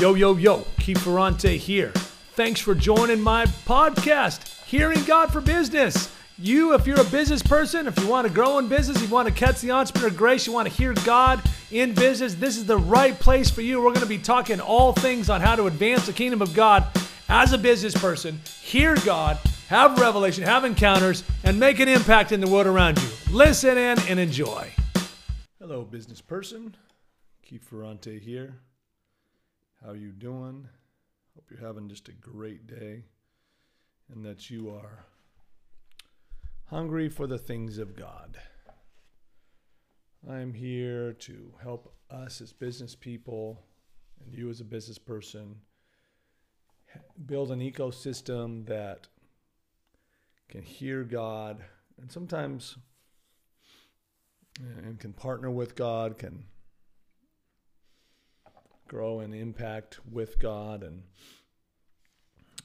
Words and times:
Yo, 0.00 0.14
yo, 0.14 0.34
yo, 0.34 0.66
Keith 0.80 0.98
Ferrante 0.98 1.56
here. 1.56 1.92
Thanks 2.32 2.58
for 2.58 2.74
joining 2.74 3.20
my 3.20 3.46
podcast, 3.46 4.64
Hearing 4.64 5.00
God 5.04 5.32
for 5.32 5.40
Business. 5.40 6.12
You, 6.36 6.74
if 6.74 6.84
you're 6.84 7.00
a 7.00 7.04
business 7.04 7.44
person, 7.44 7.86
if 7.86 7.96
you 8.00 8.08
want 8.08 8.26
to 8.26 8.32
grow 8.32 8.58
in 8.58 8.66
business, 8.66 9.00
you 9.00 9.06
want 9.06 9.28
to 9.28 9.34
catch 9.34 9.60
the 9.60 9.70
entrepreneur 9.70 10.10
grace, 10.10 10.48
you 10.48 10.52
want 10.52 10.66
to 10.66 10.74
hear 10.74 10.94
God 11.04 11.40
in 11.70 11.94
business, 11.94 12.34
this 12.34 12.56
is 12.56 12.66
the 12.66 12.76
right 12.76 13.16
place 13.20 13.50
for 13.50 13.60
you. 13.60 13.80
We're 13.80 13.90
going 13.90 14.00
to 14.00 14.06
be 14.06 14.18
talking 14.18 14.60
all 14.60 14.92
things 14.92 15.30
on 15.30 15.40
how 15.40 15.54
to 15.54 15.68
advance 15.68 16.06
the 16.06 16.12
kingdom 16.12 16.42
of 16.42 16.54
God 16.54 16.84
as 17.28 17.52
a 17.52 17.58
business 17.58 17.94
person, 17.94 18.40
hear 18.60 18.96
God, 19.04 19.38
have 19.68 19.96
revelation, 20.00 20.42
have 20.42 20.64
encounters, 20.64 21.22
and 21.44 21.60
make 21.60 21.78
an 21.78 21.86
impact 21.86 22.32
in 22.32 22.40
the 22.40 22.48
world 22.48 22.66
around 22.66 23.00
you. 23.00 23.08
Listen 23.30 23.78
in 23.78 24.00
and 24.08 24.18
enjoy. 24.18 24.72
Hello, 25.60 25.84
business 25.84 26.20
person. 26.20 26.74
Keith 27.42 27.62
Ferrante 27.62 28.18
here. 28.18 28.56
How 29.84 29.92
you 29.92 30.12
doing? 30.12 30.66
Hope 31.34 31.50
you're 31.50 31.60
having 31.60 31.90
just 31.90 32.08
a 32.08 32.12
great 32.12 32.66
day 32.66 33.02
and 34.10 34.24
that 34.24 34.48
you 34.48 34.70
are 34.70 35.04
hungry 36.64 37.10
for 37.10 37.26
the 37.26 37.36
things 37.36 37.76
of 37.76 37.94
God. 37.94 38.38
I'm 40.26 40.54
here 40.54 41.12
to 41.12 41.52
help 41.62 41.94
us 42.10 42.40
as 42.40 42.50
business 42.50 42.94
people 42.94 43.60
and 44.24 44.32
you 44.32 44.48
as 44.48 44.62
a 44.62 44.64
business 44.64 44.96
person 44.96 45.56
build 47.26 47.50
an 47.50 47.60
ecosystem 47.60 48.66
that 48.66 49.08
can 50.48 50.62
hear 50.62 51.04
God 51.04 51.62
and 52.00 52.10
sometimes 52.10 52.78
and 54.58 54.98
can 54.98 55.12
partner 55.12 55.50
with 55.50 55.74
God, 55.74 56.16
can 56.16 56.46
grow 58.94 59.18
and 59.18 59.34
impact 59.34 59.98
with 60.08 60.38
God 60.38 60.84
and 60.84 61.02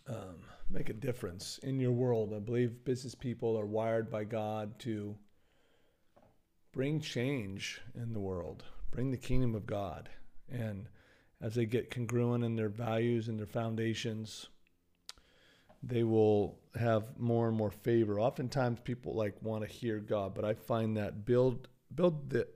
um, 0.07 0.35
make 0.69 0.89
a 0.89 0.93
difference 0.93 1.59
in 1.63 1.79
your 1.79 1.91
world. 1.91 2.35
I 2.35 2.39
believe 2.39 2.85
business 2.85 3.15
people 3.15 3.59
are 3.59 3.65
wired 3.65 4.11
by 4.11 4.25
God 4.25 4.77
to 4.81 5.15
bring 6.71 6.99
change 7.01 7.81
in 7.95 8.13
the 8.13 8.19
world, 8.19 8.63
bring 8.91 9.09
the 9.09 9.17
kingdom 9.17 9.55
of 9.55 9.65
God. 9.65 10.07
And 10.47 10.87
as 11.41 11.55
they 11.55 11.65
get 11.65 11.89
congruent 11.89 12.43
in 12.43 12.55
their 12.55 12.69
values 12.69 13.27
and 13.27 13.39
their 13.39 13.47
foundations, 13.47 14.49
they 15.81 16.03
will 16.03 16.59
have 16.79 17.17
more 17.17 17.47
and 17.47 17.57
more 17.57 17.71
favor. 17.71 18.19
Oftentimes 18.19 18.81
people 18.81 19.15
like 19.15 19.33
want 19.41 19.63
to 19.63 19.67
hear 19.67 19.97
God, 19.97 20.35
but 20.35 20.45
I 20.45 20.53
find 20.53 20.95
that 20.95 21.25
build 21.25 21.69
build 21.95 22.29
the 22.29 22.47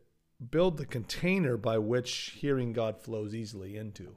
build 0.51 0.77
the 0.77 0.85
container 0.85 1.57
by 1.57 1.77
which 1.77 2.35
hearing 2.39 2.73
God 2.73 3.01
flows 3.01 3.33
easily 3.35 3.77
into. 3.77 4.15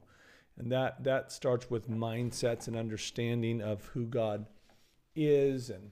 And 0.57 0.71
that 0.71 1.03
that 1.03 1.31
starts 1.31 1.69
with 1.69 1.89
mindsets 1.89 2.67
and 2.67 2.75
understanding 2.75 3.61
of 3.61 3.85
who 3.85 4.05
God 4.05 4.47
is 5.15 5.69
and 5.69 5.91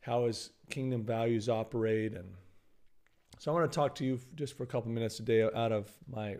how 0.00 0.26
his 0.26 0.50
kingdom 0.70 1.04
values 1.04 1.48
operate 1.48 2.14
and 2.14 2.34
so 3.38 3.50
I 3.50 3.54
want 3.58 3.72
to 3.72 3.74
talk 3.74 3.96
to 3.96 4.04
you 4.04 4.20
just 4.36 4.56
for 4.56 4.62
a 4.62 4.66
couple 4.68 4.92
minutes 4.92 5.16
today 5.16 5.42
out 5.42 5.72
of 5.72 5.90
my 6.08 6.36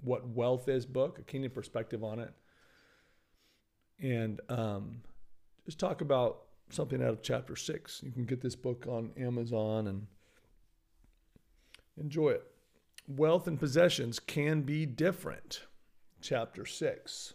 what 0.00 0.28
wealth 0.28 0.68
is 0.68 0.86
book, 0.86 1.18
a 1.18 1.22
kingdom 1.22 1.50
perspective 1.50 2.04
on 2.04 2.20
it. 2.20 2.32
And 4.00 4.40
um, 4.48 5.00
just 5.64 5.80
talk 5.80 6.02
about 6.02 6.42
something 6.70 7.02
out 7.02 7.08
of 7.08 7.22
chapter 7.22 7.56
six. 7.56 8.00
You 8.04 8.12
can 8.12 8.26
get 8.26 8.40
this 8.40 8.54
book 8.54 8.86
on 8.86 9.10
Amazon 9.16 9.88
and 9.88 10.06
enjoy 11.98 12.30
it. 12.30 12.44
Wealth 13.08 13.46
and 13.46 13.60
possessions 13.60 14.18
can 14.18 14.62
be 14.62 14.84
different. 14.84 15.62
Chapter 16.20 16.66
6. 16.66 17.34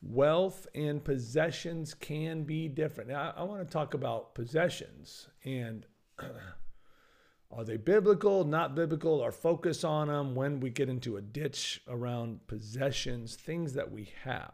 Wealth 0.00 0.66
and 0.74 1.04
possessions 1.04 1.92
can 1.92 2.44
be 2.44 2.68
different. 2.68 3.10
Now, 3.10 3.34
I, 3.36 3.40
I 3.40 3.42
want 3.42 3.66
to 3.66 3.70
talk 3.70 3.92
about 3.92 4.34
possessions 4.34 5.28
and 5.44 5.84
are 7.50 7.64
they 7.64 7.76
biblical, 7.76 8.44
not 8.44 8.74
biblical, 8.74 9.20
or 9.20 9.30
focus 9.30 9.84
on 9.84 10.08
them 10.08 10.34
when 10.34 10.58
we 10.58 10.70
get 10.70 10.88
into 10.88 11.18
a 11.18 11.22
ditch 11.22 11.82
around 11.86 12.46
possessions, 12.46 13.36
things 13.36 13.74
that 13.74 13.92
we 13.92 14.10
have. 14.24 14.52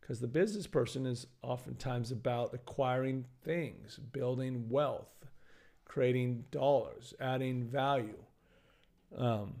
Because 0.00 0.20
the 0.20 0.28
business 0.28 0.68
person 0.68 1.04
is 1.04 1.26
oftentimes 1.42 2.12
about 2.12 2.54
acquiring 2.54 3.24
things, 3.42 3.98
building 4.12 4.68
wealth, 4.68 5.26
creating 5.84 6.44
dollars, 6.52 7.12
adding 7.18 7.64
value. 7.64 8.22
Um, 9.16 9.54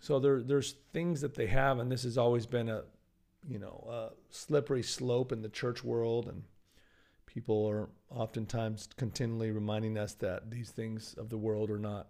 so 0.00 0.18
there, 0.18 0.42
there's 0.42 0.74
things 0.92 1.20
that 1.22 1.34
they 1.34 1.46
have, 1.46 1.78
and 1.78 1.90
this 1.90 2.02
has 2.02 2.18
always 2.18 2.46
been 2.46 2.68
a, 2.68 2.82
you 3.48 3.58
know, 3.58 3.86
a 3.90 4.08
slippery 4.30 4.82
slope 4.82 5.32
in 5.32 5.42
the 5.42 5.48
church 5.48 5.82
world, 5.82 6.28
and 6.28 6.42
people 7.26 7.66
are 7.66 7.88
oftentimes 8.10 8.88
continually 8.96 9.50
reminding 9.50 9.98
us 9.98 10.14
that 10.14 10.50
these 10.50 10.70
things 10.70 11.14
of 11.14 11.30
the 11.30 11.38
world 11.38 11.70
are 11.70 11.78
not, 11.78 12.08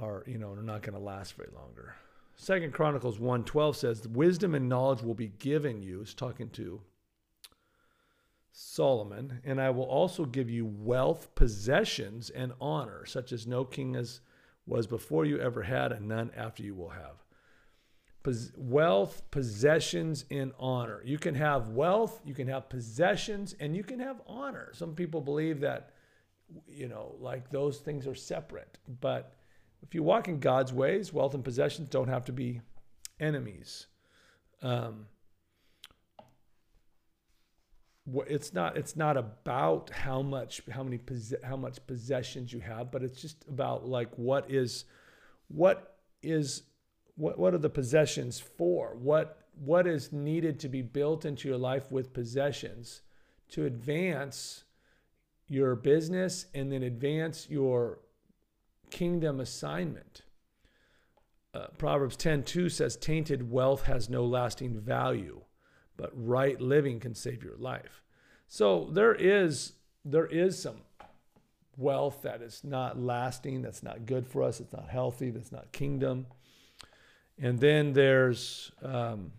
are 0.00 0.24
you 0.26 0.38
know, 0.38 0.50
are 0.52 0.62
not 0.62 0.82
going 0.82 0.94
to 0.94 1.04
last 1.04 1.34
very 1.34 1.50
longer. 1.54 1.94
Second 2.36 2.72
Chronicles 2.72 3.18
1:12 3.18 3.76
says, 3.76 4.08
"Wisdom 4.08 4.54
and 4.54 4.68
knowledge 4.68 5.02
will 5.02 5.14
be 5.14 5.28
given 5.28 5.82
you." 5.82 6.00
Is 6.00 6.14
talking 6.14 6.50
to 6.50 6.80
Solomon, 8.50 9.40
and 9.44 9.60
I 9.60 9.70
will 9.70 9.84
also 9.84 10.24
give 10.24 10.50
you 10.50 10.64
wealth, 10.64 11.34
possessions, 11.34 12.30
and 12.30 12.52
honor, 12.60 13.04
such 13.06 13.32
as 13.32 13.46
no 13.46 13.64
king 13.64 13.94
has 13.94 14.20
was 14.66 14.86
before 14.86 15.24
you 15.24 15.38
ever 15.38 15.62
had, 15.62 15.92
and 15.92 16.08
none 16.08 16.30
after 16.36 16.62
you 16.62 16.74
will 16.74 16.90
have. 16.90 17.22
Pos- 18.22 18.52
wealth, 18.56 19.22
possessions, 19.30 20.24
and 20.30 20.52
honor. 20.58 21.02
You 21.04 21.18
can 21.18 21.34
have 21.34 21.68
wealth, 21.68 22.20
you 22.24 22.34
can 22.34 22.48
have 22.48 22.68
possessions, 22.68 23.54
and 23.60 23.76
you 23.76 23.84
can 23.84 24.00
have 24.00 24.22
honor. 24.26 24.70
Some 24.72 24.94
people 24.94 25.20
believe 25.20 25.60
that, 25.60 25.90
you 26.66 26.88
know, 26.88 27.16
like 27.18 27.50
those 27.50 27.78
things 27.78 28.06
are 28.06 28.14
separate. 28.14 28.78
But 29.00 29.36
if 29.82 29.94
you 29.94 30.02
walk 30.02 30.28
in 30.28 30.40
God's 30.40 30.72
ways, 30.72 31.12
wealth 31.12 31.34
and 31.34 31.44
possessions 31.44 31.88
don't 31.90 32.08
have 32.08 32.24
to 32.24 32.32
be 32.32 32.62
enemies. 33.20 33.86
Um, 34.62 35.06
it's 38.26 38.52
not 38.52 38.76
it's 38.76 38.96
not 38.96 39.16
about 39.16 39.90
how 39.90 40.20
much 40.20 40.60
how 40.70 40.82
many 40.82 41.00
how 41.42 41.56
much 41.56 41.78
possessions 41.86 42.52
you 42.52 42.60
have 42.60 42.90
but 42.90 43.02
it's 43.02 43.20
just 43.20 43.44
about 43.48 43.86
like 43.88 44.10
what 44.16 44.50
is 44.50 44.84
what 45.48 45.96
is 46.22 46.62
what 47.16 47.38
what 47.38 47.54
are 47.54 47.58
the 47.58 47.70
possessions 47.70 48.40
for? 48.40 48.96
What 48.96 49.38
what 49.56 49.86
is 49.86 50.12
needed 50.12 50.58
to 50.60 50.68
be 50.68 50.82
built 50.82 51.24
into 51.24 51.48
your 51.48 51.58
life 51.58 51.92
with 51.92 52.12
possessions 52.12 53.02
to 53.50 53.66
advance 53.66 54.64
your 55.46 55.76
business 55.76 56.46
and 56.54 56.72
then 56.72 56.82
advance 56.82 57.48
your 57.48 58.00
kingdom 58.90 59.40
assignment? 59.40 60.22
Uh, 61.52 61.68
proverbs 61.78 62.16
10 62.16 62.42
2 62.42 62.68
says 62.68 62.96
tainted 62.96 63.48
wealth 63.48 63.84
has 63.84 64.10
no 64.10 64.24
lasting 64.24 64.76
value 64.80 65.40
but 65.96 66.10
right 66.14 66.60
living 66.60 67.00
can 67.00 67.14
save 67.14 67.42
your 67.42 67.56
life. 67.56 68.02
So 68.48 68.88
there 68.92 69.14
is 69.14 69.74
there 70.04 70.26
is 70.26 70.60
some 70.60 70.82
wealth 71.76 72.22
that 72.22 72.42
is 72.42 72.62
not 72.62 72.98
lasting, 72.98 73.62
that's 73.62 73.82
not 73.82 74.06
good 74.06 74.26
for 74.26 74.42
us, 74.42 74.60
it's 74.60 74.72
not 74.72 74.88
healthy, 74.88 75.30
that's 75.30 75.52
not 75.52 75.72
kingdom. 75.72 76.26
And 77.40 77.58
then 77.58 77.92
there's 77.94 78.70
um, 78.82 79.32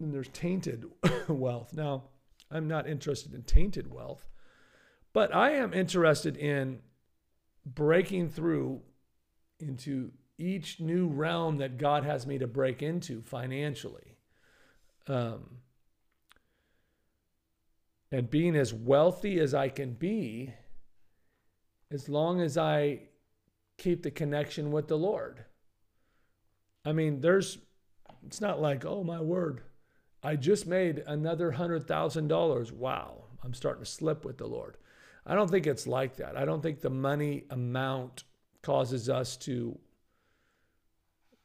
then 0.00 0.12
there's 0.12 0.28
tainted 0.28 0.86
wealth. 1.28 1.72
Now, 1.72 2.04
I'm 2.50 2.68
not 2.68 2.88
interested 2.88 3.34
in 3.34 3.42
tainted 3.42 3.90
wealth, 3.90 4.26
but 5.12 5.34
I 5.34 5.52
am 5.52 5.72
interested 5.72 6.36
in 6.36 6.80
breaking 7.64 8.30
through 8.30 8.82
into 9.58 10.12
each 10.38 10.80
new 10.80 11.08
realm 11.08 11.58
that 11.58 11.78
God 11.78 12.04
has 12.04 12.26
me 12.26 12.38
to 12.38 12.46
break 12.46 12.82
into 12.82 13.22
financially 13.22 14.15
um, 15.08 15.58
and 18.10 18.30
being 18.30 18.56
as 18.56 18.72
wealthy 18.72 19.40
as 19.40 19.54
I 19.54 19.68
can 19.68 19.92
be, 19.92 20.52
as 21.90 22.08
long 22.08 22.40
as 22.40 22.56
I 22.56 23.00
keep 23.78 24.02
the 24.02 24.10
connection 24.10 24.70
with 24.70 24.88
the 24.88 24.98
Lord. 24.98 25.44
I 26.84 26.92
mean, 26.92 27.20
there's, 27.20 27.58
it's 28.24 28.40
not 28.40 28.60
like, 28.60 28.84
oh 28.84 29.04
my 29.04 29.20
word, 29.20 29.62
I 30.22 30.36
just 30.36 30.66
made 30.66 31.02
another 31.06 31.52
hundred 31.52 31.86
thousand 31.86 32.28
dollars. 32.28 32.72
Wow, 32.72 33.24
I'm 33.44 33.54
starting 33.54 33.84
to 33.84 33.90
slip 33.90 34.24
with 34.24 34.38
the 34.38 34.46
Lord. 34.46 34.76
I 35.26 35.34
don't 35.34 35.50
think 35.50 35.66
it's 35.66 35.86
like 35.86 36.16
that. 36.16 36.36
I 36.36 36.44
don't 36.44 36.62
think 36.62 36.80
the 36.80 36.90
money 36.90 37.44
amount 37.50 38.24
causes 38.62 39.08
us 39.08 39.36
to 39.38 39.78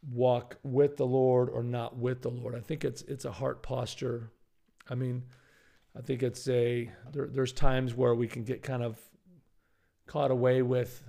walk 0.10 0.58
with 0.64 0.98
the 0.98 1.06
Lord 1.06 1.50
or 1.50 1.64
not 1.64 1.98
with 1.98 2.22
the 2.22 2.30
Lord. 2.30 2.56
I 2.56 2.60
think 2.60 2.84
it's 2.84 3.02
it's 3.04 3.26
a 3.26 3.32
heart 3.32 3.62
posture. 3.62 4.32
I 4.90 4.96
mean, 4.96 5.24
I 5.98 6.02
think 6.02 6.24
it's 6.24 6.48
a 6.48 6.92
there, 7.12 7.28
there's 7.28 7.54
times 7.54 7.96
where 7.96 8.16
we 8.16 8.28
can 8.28 8.44
get 8.44 8.64
kind 8.64 8.84
of 8.84 9.00
caught 10.08 10.32
away 10.32 10.62
with. 10.62 11.04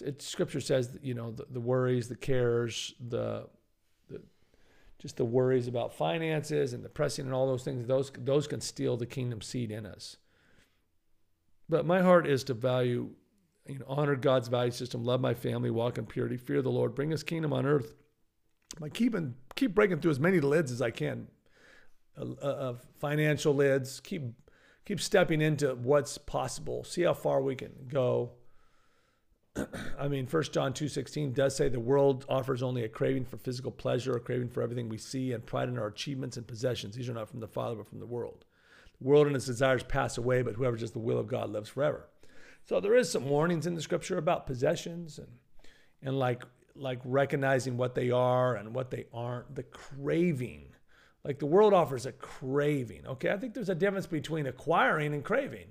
It, 0.00 0.22
scripture 0.22 0.60
says 0.60 0.92
that, 0.92 1.04
you 1.04 1.14
know 1.14 1.32
the, 1.32 1.46
the 1.50 1.60
worries, 1.60 2.08
the 2.08 2.16
cares, 2.16 2.94
the, 3.06 3.48
the 4.08 4.22
just 4.98 5.16
the 5.16 5.24
worries 5.24 5.68
about 5.68 5.92
finances 5.92 6.72
and 6.72 6.82
the 6.82 6.88
pressing 6.88 7.26
and 7.26 7.34
all 7.34 7.46
those 7.46 7.64
things, 7.64 7.86
those 7.86 8.10
those 8.18 8.46
can 8.46 8.60
steal 8.60 8.96
the 8.96 9.06
kingdom 9.06 9.42
seed 9.42 9.70
in 9.70 9.84
us. 9.84 10.16
But 11.68 11.86
my 11.86 12.02
heart 12.02 12.26
is 12.26 12.44
to 12.44 12.54
value, 12.54 13.10
you 13.70 13.78
know, 13.78 13.86
honor 13.88 14.16
God's 14.16 14.48
value 14.48 14.72
system, 14.72 15.04
love 15.04 15.20
my 15.20 15.34
family, 15.34 15.70
walk 15.70 15.98
in 15.98 16.06
purity, 16.06 16.36
fear 16.36 16.62
the 16.62 16.70
Lord, 16.70 16.94
bring 16.94 17.10
His 17.10 17.22
kingdom 17.22 17.52
on 17.52 17.66
earth. 17.66 17.94
By 18.78 18.88
keeping 18.88 19.34
keep 19.56 19.74
breaking 19.74 20.00
through 20.00 20.12
as 20.12 20.20
many 20.20 20.40
lids 20.40 20.70
as 20.70 20.80
I 20.80 20.90
can, 20.90 21.26
uh, 22.16 22.46
uh, 22.46 22.74
financial 22.98 23.54
lids. 23.54 24.00
Keep 24.00 24.22
keep 24.84 25.00
stepping 25.00 25.40
into 25.40 25.74
what's 25.74 26.18
possible. 26.18 26.84
See 26.84 27.02
how 27.02 27.14
far 27.14 27.42
we 27.42 27.56
can 27.56 27.72
go. 27.88 28.32
I 29.98 30.08
mean, 30.08 30.26
First 30.26 30.52
John 30.52 30.72
two 30.72 30.88
sixteen 30.88 31.32
does 31.32 31.56
say 31.56 31.68
the 31.68 31.80
world 31.80 32.24
offers 32.28 32.62
only 32.62 32.84
a 32.84 32.88
craving 32.88 33.24
for 33.24 33.38
physical 33.38 33.72
pleasure, 33.72 34.16
a 34.16 34.20
craving 34.20 34.50
for 34.50 34.62
everything 34.62 34.88
we 34.88 34.98
see, 34.98 35.32
and 35.32 35.44
pride 35.44 35.68
in 35.68 35.78
our 35.78 35.88
achievements 35.88 36.36
and 36.36 36.46
possessions. 36.46 36.94
These 36.94 37.08
are 37.08 37.14
not 37.14 37.28
from 37.28 37.40
the 37.40 37.48
Father, 37.48 37.76
but 37.76 37.88
from 37.88 38.00
the 38.00 38.06
world. 38.06 38.44
The 39.00 39.08
world 39.08 39.26
and 39.26 39.34
its 39.34 39.46
desires 39.46 39.82
pass 39.82 40.16
away, 40.16 40.42
but 40.42 40.54
whoever 40.54 40.76
does 40.76 40.92
the 40.92 40.98
will 40.98 41.18
of 41.18 41.26
God 41.26 41.50
lives 41.50 41.70
forever. 41.70 42.08
So 42.70 42.78
there 42.78 42.94
is 42.94 43.10
some 43.10 43.28
warnings 43.28 43.66
in 43.66 43.74
the 43.74 43.82
Scripture 43.82 44.16
about 44.16 44.46
possessions 44.46 45.18
and 45.18 45.26
and 46.02 46.16
like 46.16 46.44
like 46.76 47.00
recognizing 47.04 47.76
what 47.76 47.96
they 47.96 48.12
are 48.12 48.54
and 48.54 48.72
what 48.72 48.92
they 48.92 49.06
aren't. 49.12 49.56
The 49.56 49.64
craving, 49.64 50.66
like 51.24 51.40
the 51.40 51.46
world 51.46 51.74
offers 51.74 52.06
a 52.06 52.12
craving. 52.12 53.08
Okay, 53.08 53.32
I 53.32 53.38
think 53.38 53.54
there's 53.54 53.70
a 53.70 53.74
difference 53.74 54.06
between 54.06 54.46
acquiring 54.46 55.14
and 55.14 55.24
craving. 55.24 55.66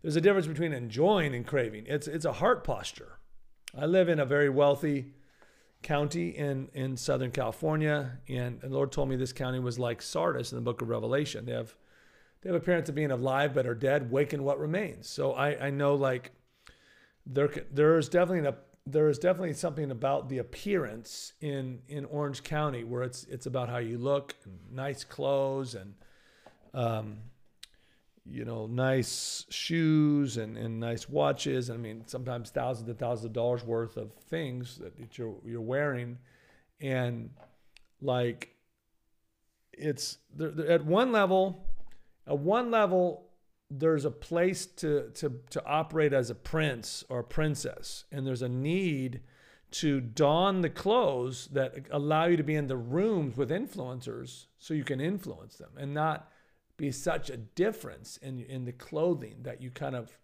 There's 0.00 0.16
a 0.16 0.22
difference 0.22 0.46
between 0.46 0.72
enjoying 0.72 1.34
and 1.34 1.46
craving. 1.46 1.84
It's 1.86 2.08
it's 2.08 2.24
a 2.24 2.32
heart 2.32 2.64
posture. 2.64 3.18
I 3.78 3.84
live 3.84 4.08
in 4.08 4.18
a 4.18 4.24
very 4.24 4.48
wealthy 4.48 5.12
county 5.82 6.30
in 6.30 6.70
in 6.72 6.96
Southern 6.96 7.30
California, 7.30 8.20
and 8.26 8.58
the 8.62 8.70
Lord 8.70 8.90
told 8.90 9.10
me 9.10 9.16
this 9.16 9.34
county 9.34 9.58
was 9.58 9.78
like 9.78 10.00
Sardis 10.00 10.50
in 10.50 10.56
the 10.56 10.62
Book 10.62 10.80
of 10.80 10.88
Revelation. 10.88 11.44
They 11.44 11.52
have 11.52 11.76
they 12.46 12.52
have 12.52 12.62
appearance 12.62 12.88
of 12.88 12.94
being 12.94 13.10
alive 13.10 13.54
but 13.54 13.66
are 13.66 13.74
dead, 13.74 14.08
waken 14.08 14.44
what 14.44 14.60
remains. 14.60 15.08
So 15.08 15.32
I 15.32 15.66
I 15.66 15.70
know 15.70 15.96
like 15.96 16.30
there 17.26 17.50
there's 17.72 18.08
definitely 18.08 18.48
a 18.48 18.54
there 18.86 19.08
is 19.08 19.18
definitely 19.18 19.52
something 19.54 19.90
about 19.90 20.28
the 20.28 20.38
appearance 20.38 21.32
in 21.40 21.80
in 21.88 22.04
Orange 22.04 22.44
County 22.44 22.84
where 22.84 23.02
it's 23.02 23.24
it's 23.24 23.46
about 23.46 23.68
how 23.68 23.78
you 23.78 23.98
look, 23.98 24.36
nice 24.70 25.02
clothes 25.02 25.74
and 25.74 25.94
um, 26.72 27.18
you 28.24 28.44
know, 28.44 28.66
nice 28.66 29.44
shoes 29.50 30.36
and, 30.36 30.56
and 30.56 30.78
nice 30.78 31.08
watches. 31.08 31.68
I 31.68 31.76
mean, 31.76 32.04
sometimes 32.06 32.50
thousands 32.50 32.88
and 32.88 32.98
thousands 32.98 33.26
of 33.26 33.32
dollars 33.32 33.64
worth 33.64 33.96
of 33.96 34.12
things 34.12 34.78
that 34.78 35.18
you're 35.18 35.34
you're 35.44 35.60
wearing, 35.60 36.18
and 36.80 37.30
like 38.00 38.54
it's 39.72 40.18
at 40.40 40.84
one 40.84 41.10
level, 41.10 41.65
at 42.26 42.38
one 42.38 42.70
level, 42.70 43.28
there's 43.70 44.04
a 44.04 44.10
place 44.10 44.66
to 44.66 45.10
to 45.14 45.40
to 45.50 45.64
operate 45.64 46.12
as 46.12 46.30
a 46.30 46.34
prince 46.34 47.04
or 47.08 47.20
a 47.20 47.24
princess, 47.24 48.04
and 48.12 48.26
there's 48.26 48.42
a 48.42 48.48
need 48.48 49.20
to 49.72 50.00
don 50.00 50.62
the 50.62 50.70
clothes 50.70 51.48
that 51.48 51.86
allow 51.90 52.26
you 52.26 52.36
to 52.36 52.42
be 52.42 52.54
in 52.54 52.68
the 52.68 52.76
rooms 52.76 53.36
with 53.36 53.50
influencers 53.50 54.46
so 54.58 54.72
you 54.72 54.84
can 54.84 55.00
influence 55.00 55.56
them 55.56 55.70
and 55.76 55.92
not 55.92 56.30
be 56.76 56.92
such 56.92 57.30
a 57.30 57.36
difference 57.36 58.16
in 58.18 58.40
in 58.40 58.64
the 58.64 58.72
clothing 58.72 59.38
that 59.42 59.60
you 59.60 59.70
kind 59.70 59.96
of 59.96 60.18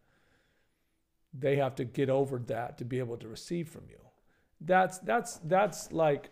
they 1.34 1.56
have 1.56 1.74
to 1.74 1.84
get 1.84 2.10
over 2.10 2.38
that 2.38 2.78
to 2.78 2.84
be 2.84 2.98
able 2.98 3.16
to 3.16 3.28
receive 3.28 3.68
from 3.68 3.84
you. 3.88 3.98
That's 4.60 4.98
that's 4.98 5.38
that's 5.44 5.92
like 5.92 6.30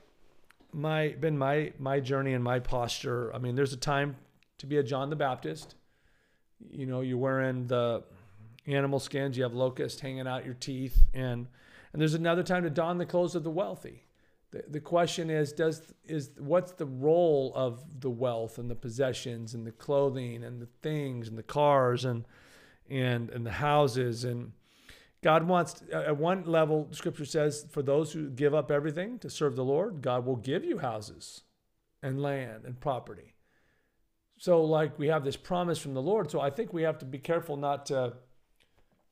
my 0.72 1.08
been 1.20 1.36
my 1.36 1.72
my 1.78 2.00
journey 2.00 2.34
and 2.34 2.44
my 2.44 2.60
posture. 2.60 3.34
I 3.34 3.38
mean, 3.38 3.54
there's 3.54 3.72
a 3.72 3.78
time 3.78 4.16
to 4.60 4.66
be 4.66 4.76
a 4.76 4.82
John 4.82 5.10
the 5.10 5.16
Baptist. 5.16 5.74
You 6.70 6.86
know, 6.86 7.00
you're 7.00 7.18
wearing 7.18 7.66
the 7.66 8.04
animal 8.66 9.00
skins, 9.00 9.36
you 9.36 9.42
have 9.42 9.54
locusts 9.54 10.00
hanging 10.00 10.26
out 10.26 10.44
your 10.44 10.54
teeth, 10.54 11.04
and 11.14 11.48
and 11.92 12.00
there's 12.00 12.14
another 12.14 12.42
time 12.42 12.62
to 12.62 12.70
don 12.70 12.98
the 12.98 13.06
clothes 13.06 13.34
of 13.34 13.42
the 13.42 13.50
wealthy. 13.50 14.04
The, 14.52 14.64
the 14.68 14.80
question 14.80 15.30
is 15.30 15.52
does 15.52 15.94
is 16.04 16.30
what's 16.38 16.72
the 16.72 16.86
role 16.86 17.52
of 17.54 18.00
the 18.00 18.10
wealth 18.10 18.58
and 18.58 18.70
the 18.70 18.74
possessions 18.74 19.54
and 19.54 19.66
the 19.66 19.72
clothing 19.72 20.44
and 20.44 20.60
the 20.60 20.68
things 20.82 21.28
and 21.28 21.38
the 21.38 21.42
cars 21.42 22.04
and 22.04 22.24
and 22.88 23.30
and 23.30 23.46
the 23.46 23.52
houses 23.52 24.24
and 24.24 24.52
God 25.22 25.46
wants 25.46 25.82
at 25.92 26.16
one 26.16 26.44
level 26.44 26.88
scripture 26.90 27.24
says 27.24 27.66
for 27.70 27.82
those 27.82 28.12
who 28.12 28.28
give 28.28 28.54
up 28.54 28.70
everything 28.70 29.18
to 29.20 29.30
serve 29.30 29.54
the 29.54 29.64
Lord 29.64 30.02
God 30.02 30.26
will 30.26 30.36
give 30.36 30.64
you 30.64 30.78
houses 30.78 31.42
and 32.02 32.20
land 32.20 32.64
and 32.64 32.80
property 32.80 33.34
so 34.40 34.64
like 34.64 34.98
we 34.98 35.06
have 35.06 35.22
this 35.22 35.36
promise 35.36 35.78
from 35.78 35.94
the 35.94 36.02
Lord 36.02 36.28
so 36.28 36.40
I 36.40 36.50
think 36.50 36.72
we 36.72 36.82
have 36.82 36.98
to 36.98 37.04
be 37.04 37.18
careful 37.18 37.56
not 37.56 37.86
to 37.86 38.14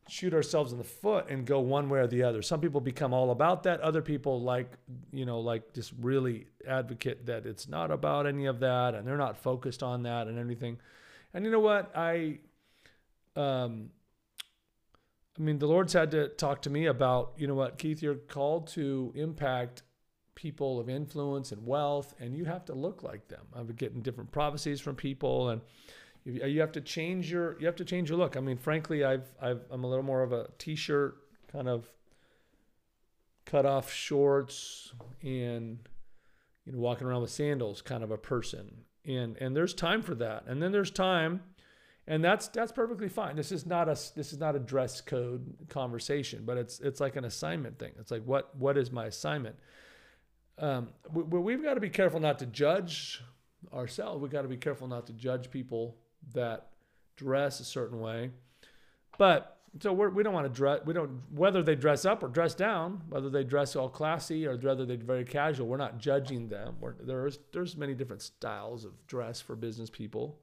shoot 0.09 0.33
ourselves 0.33 0.73
in 0.73 0.79
the 0.79 0.85
foot 0.85 1.29
and 1.29 1.47
go 1.47 1.61
one 1.61 1.89
way 1.91 2.01
or 2.01 2.07
the 2.07 2.23
other. 2.23 2.41
Some 2.41 2.61
people 2.61 2.81
become 2.81 3.13
all 3.13 3.31
about 3.31 3.65
that. 3.65 3.81
Other 3.81 4.01
people 4.01 4.41
like, 4.41 4.73
you 5.13 5.27
know, 5.27 5.39
like 5.41 5.75
just 5.75 5.93
really 6.01 6.47
advocate 6.67 7.27
that 7.27 7.45
it's 7.45 7.69
not 7.69 7.91
about 7.91 8.27
any 8.27 8.47
of 8.47 8.61
that 8.61 8.95
and 8.95 9.07
they're 9.07 9.19
not 9.19 9.37
focused 9.37 9.83
on 9.83 10.03
that 10.05 10.27
and 10.27 10.39
anything. 10.39 10.79
And 11.35 11.45
you 11.45 11.51
know 11.51 11.61
what? 11.61 11.95
I 11.95 12.39
um 13.37 13.91
I 15.39 15.43
mean, 15.43 15.59
the 15.59 15.69
Lord's 15.69 15.93
had 15.93 16.11
to 16.13 16.29
talk 16.29 16.63
to 16.63 16.71
me 16.71 16.87
about, 16.87 17.35
you 17.37 17.47
know 17.47 17.55
what, 17.55 17.79
Keith, 17.79 18.03
you're 18.03 18.17
called 18.17 18.67
to 18.69 19.13
impact 19.15 19.83
people 20.39 20.79
of 20.79 20.89
influence 20.89 21.51
and 21.51 21.67
wealth, 21.67 22.15
and 22.21 22.37
you 22.37 22.45
have 22.45 22.65
to 22.65 22.73
look 22.73 23.03
like 23.03 23.27
them. 23.27 23.45
I've 23.53 23.67
been 23.67 23.75
getting 23.75 24.03
different 24.03 24.31
prophecies 24.31 24.81
from 24.81 24.95
people, 24.95 25.49
and 25.49 25.61
you 26.25 26.61
have 26.61 26.71
to 26.73 26.81
change 26.81 27.29
your 27.29 27.59
you 27.59 27.67
have 27.67 27.75
to 27.75 27.85
change 27.85 28.09
your 28.09 28.19
look. 28.19 28.37
I 28.37 28.41
mean, 28.41 28.57
frankly, 28.57 29.03
I've 29.03 29.27
I've 29.43 29.63
I'm 29.69 29.83
a 29.83 29.89
little 29.89 30.05
more 30.05 30.23
of 30.23 30.33
a 30.33 30.47
t-shirt 30.59 31.17
kind 31.51 31.69
of 31.69 31.91
cut 33.47 33.67
off 33.67 33.93
shorts 33.93 34.93
and 35.23 35.81
you 36.65 36.73
know 36.73 36.79
walking 36.79 37.09
around 37.09 37.23
with 37.23 37.31
sandals 37.31 37.83
kind 37.83 38.05
of 38.05 38.13
a 38.13 38.19
person. 38.19 38.85
And 39.05 39.37
and 39.39 39.57
there's 39.57 39.75
time 39.75 40.03
for 40.03 40.15
that. 40.15 40.45
And 40.47 40.63
then 40.63 40.71
there's 40.71 40.93
time 40.93 41.43
and 42.07 42.23
that's 42.23 42.47
that's 42.47 42.71
perfectly 42.71 43.09
fine. 43.09 43.35
This 43.35 43.51
is 43.51 43.67
not 43.67 43.89
a 43.89 43.99
this 44.15 44.33
is 44.33 44.39
not 44.39 44.55
a 44.55 44.61
dress 44.61 45.01
code 45.01 45.69
conversation, 45.69 46.45
but 46.47 46.57
it's 46.57 46.79
it's 46.79 47.01
like 47.01 47.17
an 47.17 47.25
assignment 47.25 47.81
thing. 47.81 47.93
It's 47.99 48.13
like 48.13 48.23
what 48.23 48.55
what 48.57 48.79
is 48.79 48.93
my 48.93 49.07
assignment? 49.07 49.57
Um, 50.59 50.89
we, 51.13 51.23
we've 51.23 51.63
got 51.63 51.75
to 51.75 51.81
be 51.81 51.91
careful 51.91 52.21
not 52.21 52.39
to 52.41 52.47
judge 52.47 53.23
ourselves. 53.73 54.21
We've 54.21 54.31
got 54.31 54.43
to 54.43 54.49
be 54.49 54.57
careful 54.57 54.89
not 54.89 55.07
to 55.07 55.13
judge 55.13 55.51
people 55.51 55.97
that 56.35 56.69
dress 57.17 57.61
a 57.61 57.65
certain 57.65 58.01
way. 58.01 58.31
But 59.19 59.59
so 59.81 59.93
we're, 59.93 60.09
we 60.09 60.23
do 60.23 60.31
not 60.31 60.35
want 60.35 60.47
to 60.47 60.53
dress. 60.53 60.81
We 60.85 60.95
don't 60.95 61.21
whether 61.31 61.63
they 61.63 61.75
dress 61.75 62.05
up 62.05 62.23
or 62.23 62.29
dress 62.29 62.55
down, 62.55 63.03
whether 63.09 63.31
they 63.31 63.45
dress 63.45 63.77
all 63.77 63.89
classy 63.89 64.47
or 64.47 64.57
whether 64.57 64.87
they're 64.87 64.97
very 64.97 65.25
casual. 65.25 65.69
We're 65.69 65.77
not 65.77 65.99
judging 65.99 66.49
them. 66.49 66.77
We're, 66.81 66.95
there's 67.01 67.39
there's 67.53 67.77
many 67.77 67.95
different 67.95 68.23
styles 68.23 68.85
of 68.85 68.93
dress 69.07 69.41
for 69.41 69.55
business 69.57 69.91
people. 69.91 70.39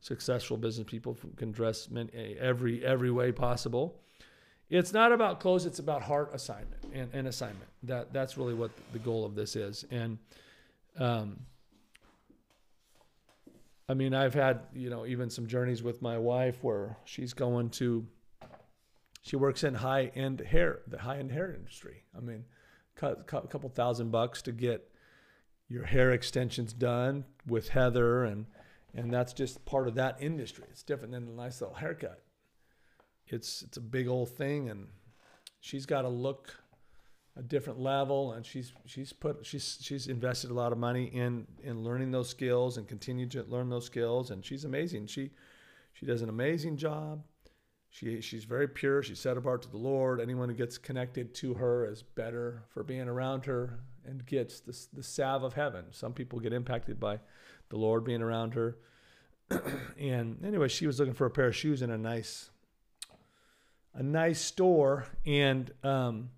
Successful 0.00 0.56
business 0.56 0.86
people 0.88 1.16
can 1.36 1.50
dress 1.50 1.90
many, 1.90 2.36
every 2.38 2.84
every 2.84 3.10
way 3.10 3.32
possible. 3.32 4.00
It's 4.70 4.92
not 4.92 5.12
about 5.12 5.40
clothes. 5.40 5.66
It's 5.66 5.78
about 5.78 6.02
heart 6.02 6.30
assignment 6.32 6.82
and, 6.92 7.08
and 7.12 7.28
assignment. 7.28 7.68
That 7.82 8.12
that's 8.12 8.36
really 8.38 8.54
what 8.54 8.70
the 8.92 8.98
goal 8.98 9.24
of 9.24 9.34
this 9.34 9.56
is. 9.56 9.84
And 9.90 10.18
um, 10.98 11.40
I 13.88 13.94
mean, 13.94 14.14
I've 14.14 14.34
had, 14.34 14.60
you 14.72 14.88
know, 14.88 15.04
even 15.04 15.28
some 15.28 15.46
journeys 15.46 15.82
with 15.82 16.00
my 16.00 16.16
wife 16.16 16.56
where 16.62 16.96
she's 17.04 17.34
going 17.34 17.70
to, 17.70 18.06
she 19.22 19.36
works 19.36 19.62
in 19.62 19.74
high 19.74 20.10
end 20.14 20.40
hair, 20.40 20.80
the 20.86 20.98
high 20.98 21.18
end 21.18 21.30
hair 21.30 21.52
industry. 21.52 22.04
I 22.16 22.20
mean, 22.20 22.44
a 23.02 23.14
couple 23.24 23.68
thousand 23.68 24.10
bucks 24.10 24.40
to 24.42 24.52
get 24.52 24.90
your 25.68 25.84
hair 25.84 26.12
extensions 26.12 26.72
done 26.72 27.24
with 27.46 27.68
Heather, 27.68 28.24
and 28.24 28.46
and 28.94 29.12
that's 29.12 29.32
just 29.32 29.64
part 29.64 29.88
of 29.88 29.96
that 29.96 30.16
industry. 30.20 30.64
It's 30.70 30.82
different 30.82 31.12
than 31.12 31.26
a 31.26 31.32
nice 31.32 31.60
little 31.60 31.76
haircut. 31.76 32.22
It's 33.26 33.62
it's 33.62 33.76
a 33.76 33.80
big 33.80 34.08
old 34.08 34.30
thing, 34.30 34.68
and 34.68 34.88
she's 35.60 35.86
got 35.86 36.02
to 36.02 36.08
look 36.08 36.54
a 37.36 37.42
different 37.42 37.80
level 37.80 38.32
and 38.32 38.46
she's 38.46 38.72
she's 38.86 39.12
put 39.12 39.44
she's 39.44 39.78
she's 39.80 40.06
invested 40.06 40.50
a 40.50 40.54
lot 40.54 40.72
of 40.72 40.78
money 40.78 41.06
in 41.06 41.46
in 41.62 41.82
learning 41.82 42.10
those 42.12 42.28
skills 42.28 42.76
and 42.76 42.86
continue 42.86 43.26
to 43.26 43.42
learn 43.44 43.68
those 43.68 43.86
skills 43.86 44.30
and 44.30 44.44
she's 44.44 44.64
amazing. 44.64 45.06
She 45.06 45.30
she 45.92 46.06
does 46.06 46.22
an 46.22 46.28
amazing 46.28 46.76
job. 46.76 47.24
She 47.90 48.20
she's 48.20 48.44
very 48.44 48.68
pure. 48.68 49.02
She's 49.02 49.18
set 49.18 49.36
apart 49.36 49.62
to 49.62 49.70
the 49.70 49.78
lord. 49.78 50.20
Anyone 50.20 50.48
who 50.48 50.54
gets 50.54 50.78
connected 50.78 51.34
to 51.36 51.54
her 51.54 51.86
is 51.86 52.02
better 52.02 52.62
for 52.68 52.84
being 52.84 53.08
around 53.08 53.46
her 53.46 53.80
and 54.06 54.24
gets 54.26 54.60
the, 54.60 54.78
the 54.92 55.02
salve 55.02 55.42
of 55.42 55.54
heaven. 55.54 55.86
Some 55.90 56.12
people 56.12 56.38
get 56.38 56.52
impacted 56.52 57.00
by 57.00 57.18
the 57.68 57.76
lord 57.76 58.04
being 58.04 58.22
around 58.22 58.54
her. 58.54 58.78
And 59.98 60.44
anyway 60.44 60.68
she 60.68 60.86
was 60.86 60.98
looking 61.00 61.14
for 61.14 61.26
a 61.26 61.30
pair 61.30 61.46
of 61.46 61.56
shoes 61.56 61.82
in 61.82 61.90
a 61.90 61.98
nice 61.98 62.50
a 63.94 64.02
nice 64.02 64.40
store 64.40 65.06
and 65.24 65.72
um 65.82 66.30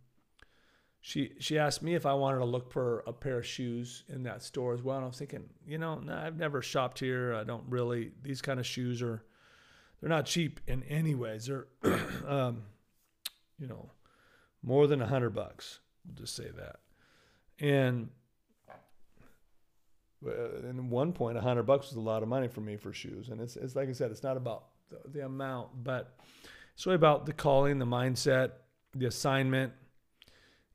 she 1.07 1.35
she 1.39 1.57
asked 1.57 1.85
me 1.85 1.95
if 1.95 2.05
I 2.05 2.15
wanted 2.15 2.39
to 2.39 2.45
look 2.45 2.73
for 2.73 3.05
a 3.07 3.13
pair 3.13 3.39
of 3.39 3.47
shoes 3.47 4.03
in 4.09 4.25
that 4.25 4.43
store 4.43 4.75
as 4.75 4.83
well. 4.83 4.97
And 4.97 5.05
I 5.05 5.07
was 5.07 5.17
thinking, 5.17 5.45
you 5.65 5.79
know, 5.79 6.01
nah, 6.01 6.27
I've 6.27 6.37
never 6.37 6.63
shopped 6.63 6.99
here. 6.99 7.33
I 7.33 7.45
don't 7.45 7.63
really. 7.69 8.11
These 8.25 8.43
kind 8.43 8.59
of 8.59 8.67
shoes 8.67 9.01
are, 9.03 9.23
they're 10.01 10.09
not 10.09 10.27
cheap 10.27 10.59
in 10.67 10.83
any 10.83 11.15
ways. 11.15 11.47
They're, 11.47 11.69
um, 12.27 12.65
you 13.57 13.69
know, 13.69 13.89
more 14.65 14.89
than 14.89 15.01
a 15.01 15.07
hundred 15.07 15.31
bucks. 15.31 15.79
We'll 16.05 16.17
just 16.17 16.35
say 16.35 16.49
that. 16.57 16.81
And 17.61 18.09
in 20.25 20.91
one 20.91 21.13
point, 21.13 21.39
a 21.39 21.41
hundred 21.41 21.67
bucks 21.67 21.87
was 21.87 21.97
a 21.99 22.01
lot 22.01 22.25
of 22.25 22.29
money 22.29 22.49
for 22.49 22.63
me 22.63 22.77
for 22.77 22.93
shoes. 22.93 23.29
And 23.29 23.41
it's 23.41 23.55
it's 23.55 23.77
like 23.77 23.89
I 23.89 23.93
said, 23.93 24.11
it's 24.11 24.25
not 24.25 24.37
about 24.37 24.65
the, 24.91 24.99
the 25.09 25.25
amount, 25.25 25.85
but 25.85 26.19
really 26.85 26.97
about 26.97 27.25
the 27.25 27.33
calling, 27.33 27.79
the 27.79 27.87
mindset, 27.87 28.51
the 28.95 29.07
assignment 29.07 29.73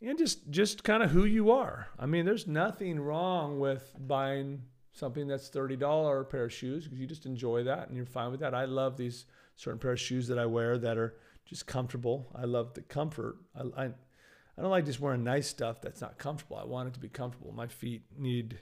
and 0.02 0.18
just 0.18 0.50
just 0.50 0.84
kind 0.84 1.04
of 1.04 1.12
who 1.12 1.26
you 1.26 1.52
are. 1.52 1.88
I 2.00 2.06
mean, 2.06 2.26
there's 2.26 2.48
nothing 2.48 3.00
wrong 3.00 3.60
with 3.60 3.94
buying 4.00 4.64
something 4.94 5.28
that's 5.28 5.48
thirty 5.48 5.76
dollar 5.76 6.22
a 6.22 6.26
pair 6.26 6.46
of 6.46 6.54
shoes 6.54 6.86
because 6.86 7.00
you 7.00 7.08
just 7.08 7.26
enjoy 7.26 7.64
that 7.64 7.88
and 7.88 7.96
you're 7.96 8.06
fine 8.06 8.32
with 8.32 8.40
that. 8.40 8.54
I 8.54 8.66
love 8.66 8.98
these 8.98 9.26
certain 9.56 9.80
pair 9.80 9.92
of 9.92 10.00
shoes 10.00 10.28
that 10.28 10.40
I 10.40 10.46
wear 10.46 10.78
that 10.78 10.98
are 10.98 11.16
just 11.46 11.68
comfortable. 11.68 12.32
I 12.36 12.46
love 12.46 12.74
the 12.74 12.82
comfort. 12.82 13.38
I, 13.56 13.84
I 13.84 13.86
I 13.86 14.62
don't 14.62 14.72
like 14.72 14.86
just 14.86 15.00
wearing 15.00 15.24
nice 15.24 15.48
stuff 15.48 15.82
that's 15.82 16.02
not 16.02 16.18
comfortable. 16.18 16.58
I 16.58 16.66
want 16.66 16.88
it 16.88 16.94
to 16.96 17.00
be 17.00 17.10
comfortable. 17.10 17.52
My 17.52 17.68
feet 17.68 18.04
need 18.18 18.60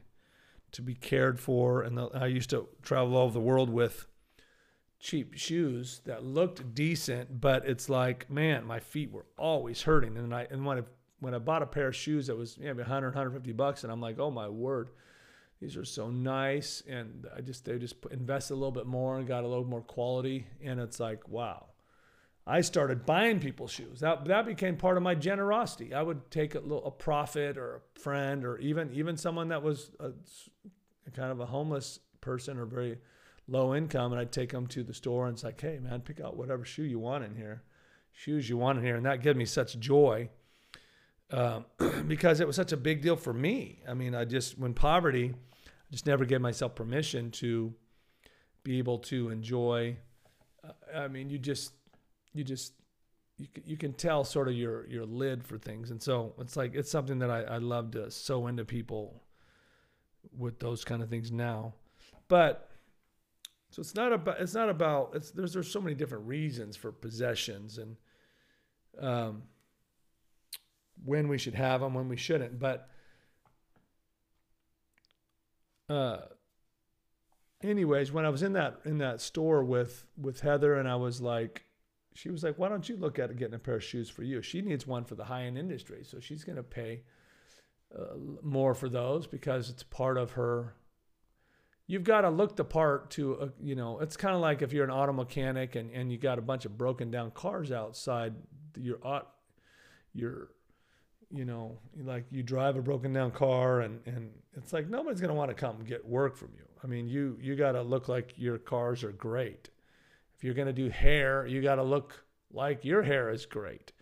to 0.72 0.82
be 0.84 0.94
cared 0.94 1.40
for, 1.40 1.82
and 1.82 1.98
the, 1.98 2.10
I 2.14 2.28
used 2.28 2.52
to 2.52 2.68
travel 2.84 3.18
all 3.18 3.24
over 3.24 3.34
the 3.34 3.40
world 3.40 3.72
with 3.72 4.06
cheap 5.00 5.38
shoes 5.38 6.02
that 6.06 6.24
looked 6.24 6.76
decent, 6.76 7.40
but 7.40 7.66
it's 7.66 7.90
like, 7.90 8.30
man, 8.30 8.66
my 8.66 8.80
feet 8.80 9.12
were 9.12 9.26
always 9.38 9.82
hurting. 9.82 10.18
And 10.18 10.34
I 10.34 10.48
and 10.52 10.66
when 10.66 10.80
I 10.80 10.82
when 11.20 11.34
I 11.34 11.40
bought 11.40 11.62
a 11.62 11.66
pair 11.66 11.88
of 11.88 11.96
shoes 11.96 12.28
that 12.28 12.36
was 12.36 12.58
maybe 12.58 12.80
100, 12.80 13.08
150 13.08 13.52
bucks, 13.54 13.84
and 13.84 13.92
I'm 13.92 14.02
like, 14.02 14.20
oh 14.20 14.32
my 14.32 14.48
word, 14.48 14.90
these 15.60 15.76
are 15.76 15.86
so 15.86 16.10
nice. 16.10 16.82
And 16.88 17.28
I 17.36 17.42
just, 17.42 17.66
they 17.66 17.78
just 17.78 17.96
invested 18.12 18.54
a 18.54 18.56
little 18.56 18.72
bit 18.72 18.86
more 18.86 19.18
and 19.18 19.28
got 19.28 19.44
a 19.44 19.48
little 19.48 19.66
more 19.66 19.82
quality. 19.82 20.48
And 20.64 20.80
it's 20.80 21.00
like, 21.00 21.28
wow. 21.28 21.66
I 22.48 22.62
started 22.62 23.06
buying 23.06 23.40
people's 23.40 23.72
shoes. 23.72 24.00
That, 24.00 24.26
that 24.26 24.46
became 24.46 24.76
part 24.76 24.98
of 24.98 25.04
my 25.04 25.14
generosity. 25.14 25.94
I 25.94 26.02
would 26.02 26.32
take 26.32 26.56
a 26.56 26.60
little 26.60 26.84
a 26.86 26.92
prophet 26.92 27.58
or 27.58 27.76
a 27.76 28.00
friend 28.00 28.44
or 28.44 28.58
even 28.58 28.92
even 28.94 29.18
someone 29.18 29.50
that 29.50 29.62
was 29.62 29.92
a, 30.00 30.14
a 31.06 31.12
kind 31.12 31.32
of 31.32 31.42
a 31.42 31.46
homeless 31.46 32.00
person 32.22 32.58
or 32.58 32.66
very 32.66 32.98
low 33.50 33.76
income, 33.76 34.12
and 34.12 34.22
I'd 34.22 34.32
take 34.32 34.52
them 34.52 34.68
to 34.68 34.84
the 34.84 34.94
store 34.94 35.28
and 35.28 35.36
it's 35.36 35.44
like, 35.44 35.60
hey 35.60 35.80
man, 35.80 36.02
pick 36.02 36.22
out 36.22 36.38
whatever 36.38 36.66
shoe 36.66 36.84
you 36.84 37.00
want 37.00 37.24
in 37.24 37.36
here, 37.36 37.64
shoes 38.12 38.50
you 38.50 38.58
want 38.58 38.78
in 38.78 38.84
here, 38.84 38.96
and 38.96 39.06
that 39.06 39.24
gave 39.24 39.36
me 39.36 39.46
such 39.46 39.80
joy 39.80 40.30
um, 41.32 41.66
because 42.08 42.40
it 42.40 42.48
was 42.48 42.56
such 42.56 42.72
a 42.72 42.78
big 42.78 43.02
deal 43.02 43.16
for 43.16 43.34
me. 43.34 43.82
I 43.88 43.94
mean, 43.94 44.16
I 44.16 44.26
just, 44.26 44.58
when 44.58 44.74
poverty, 44.74 45.34
I 45.34 45.92
just 45.92 46.06
never 46.06 46.26
gave 46.26 46.42
myself 46.42 46.76
permission 46.76 47.32
to 47.32 47.74
be 48.64 48.78
able 48.80 49.00
to 49.00 49.30
enjoy. 49.30 49.98
Uh, 50.64 50.98
I 50.98 51.08
mean, 51.08 51.30
you 51.30 51.38
just, 51.38 51.74
you 52.34 52.44
just, 52.44 52.74
you, 53.38 53.48
you 53.66 53.78
can 53.78 53.94
tell 53.94 54.24
sort 54.24 54.48
of 54.48 54.56
your, 54.56 54.88
your 54.88 55.06
lid 55.06 55.44
for 55.44 55.58
things. 55.58 55.92
And 55.92 56.02
so 56.02 56.34
it's 56.40 56.58
like, 56.58 56.76
it's 56.76 56.92
something 56.92 57.20
that 57.20 57.30
I, 57.30 57.42
I 57.44 57.58
love 57.58 57.92
to 57.92 58.12
sow 58.12 58.48
into 58.48 58.66
people 58.66 59.24
with 60.38 60.60
those 60.60 60.84
kind 60.84 61.02
of 61.02 61.10
things 61.10 61.32
now. 61.32 61.74
But 62.28 62.69
so 63.70 63.82
it's 63.82 63.96
not 63.96 64.14
about, 64.14 64.40
it's 64.40 64.54
not 64.54 64.70
about, 64.70 65.12
it's, 65.14 65.32
there's, 65.32 65.54
there's 65.54 65.72
so 65.72 65.82
many 65.82 65.96
different 65.96 66.28
reasons 66.28 66.76
for 66.76 66.92
possessions 66.92 67.78
and, 67.78 67.96
um, 69.00 69.44
when 71.06 71.28
we 71.28 71.38
should 71.38 71.56
have 71.56 71.82
them, 71.82 71.94
when 71.94 72.10
we 72.10 72.18
shouldn't. 72.18 72.60
But 72.60 72.90
uh, 75.90 76.18
anyways, 77.64 78.12
when 78.12 78.26
I 78.26 78.30
was 78.30 78.44
in 78.44 78.54
that 78.54 78.80
in 78.86 79.00
that 79.00 79.22
store 79.22 79.64
with 79.64 80.06
with 80.20 80.42
Heather, 80.42 80.76
and 80.76 80.88
I 80.88 80.96
was 80.96 81.22
like, 81.22 81.64
she 82.14 82.30
was 82.30 82.44
like, 82.44 82.58
"Why 82.58 82.70
don't 82.70 82.88
you 82.88 82.98
look 82.98 83.20
at 83.20 83.36
getting 83.38 83.56
a 83.56 83.60
pair 83.60 83.76
of 83.76 83.84
shoes 83.84 84.10
for 84.10 84.24
you? 84.24 84.42
She 84.42 84.62
needs 84.62 84.86
one 84.86 85.06
for 85.06 85.16
the 85.16 85.26
high 85.26 85.44
end 85.44 85.58
industry, 85.58 86.04
so 86.04 86.20
she's 86.20 86.44
going 86.44 86.58
to 86.58 86.64
pay 86.64 87.04
uh, 87.98 88.16
more 88.44 88.74
for 88.74 88.90
those 88.90 89.28
because 89.28 89.70
it's 89.70 89.84
part 89.84 90.18
of 90.18 90.32
her." 90.32 90.76
You've 91.90 92.04
got 92.04 92.22
to 92.22 92.30
look 92.30 92.56
the 92.56 92.64
part 92.64 93.10
to, 93.12 93.40
uh, 93.40 93.48
you 93.60 93.74
know, 93.74 93.98
it's 93.98 94.16
kind 94.16 94.36
of 94.36 94.42
like 94.42 94.62
if 94.62 94.72
you're 94.72 94.84
an 94.84 94.92
auto 94.92 95.12
mechanic 95.12 95.76
and, 95.76 95.90
and 95.90 96.12
you 96.12 96.20
got 96.20 96.38
a 96.38 96.42
bunch 96.42 96.66
of 96.66 96.78
broken 96.78 97.10
down 97.10 97.32
cars 97.32 97.72
outside 97.72 98.36
your, 98.80 99.00
your 100.14 100.50
you 101.32 101.46
know, 101.46 101.80
like 102.04 102.26
you 102.30 102.44
drive 102.44 102.78
a 102.78 102.82
broken 102.84 103.12
down 103.12 103.32
car 103.32 103.82
and, 103.82 104.02
and 104.06 104.30
it's 104.56 104.72
like 104.72 104.88
nobody's 104.88 105.20
going 105.20 105.30
to 105.30 105.34
want 105.34 105.50
to 105.50 105.56
come 105.56 105.84
get 105.84 106.08
work 106.08 106.38
from 106.38 106.50
you. 106.56 106.64
I 106.84 106.86
mean, 106.86 107.08
you, 107.08 107.40
you 107.42 107.56
got 107.56 107.72
to 107.72 107.82
look 107.82 108.08
like 108.08 108.34
your 108.38 108.60
cars 108.60 109.04
are 109.04 109.12
great. 109.12 109.72
If 110.38 110.44
you're 110.44 110.54
going 110.54 110.68
to 110.68 110.74
do 110.74 110.90
hair, 110.90 111.48
you 111.48 111.60
got 111.60 111.78
to 111.78 111.84
look 111.84 112.24
like 112.54 112.86
your 112.86 113.02
hair 113.02 113.32
is 113.32 113.48
great. 113.48 113.94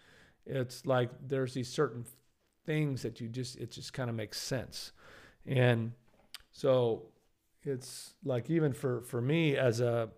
It's 0.45 0.85
like 0.85 1.09
there's 1.25 1.53
these 1.53 1.69
certain 1.69 2.03
things 2.65 3.01
that 3.03 3.21
you 3.21 3.29
just, 3.29 3.55
it 3.55 3.71
just 3.71 3.93
kind 3.93 4.09
of 4.09 4.15
makes 4.17 4.41
sense. 4.41 4.91
And 5.45 5.93
so 6.51 7.03
it's 7.67 8.13
like, 8.23 8.49
even 8.49 8.73
for, 8.73 9.01
for 9.01 9.21
me 9.21 9.55
as 9.57 9.81
a, 9.81 10.09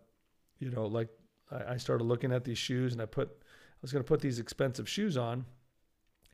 you 0.60 0.70
know, 0.70 0.86
like 0.86 1.10
I, 1.52 1.74
I 1.74 1.78
started 1.78 2.04
looking 2.04 2.32
at 2.32 2.44
these 2.44 2.58
shoes 2.58 2.94
and 2.94 3.02
I 3.02 3.06
put, 3.06 3.30
I 3.30 3.82
was 3.82 3.92
going 3.92 4.04
to 4.04 4.08
put 4.08 4.22
these 4.22 4.40
expensive 4.40 4.88
shoes 4.88 5.18
on 5.18 5.46